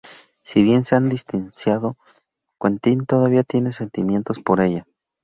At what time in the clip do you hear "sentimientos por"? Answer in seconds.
3.71-4.59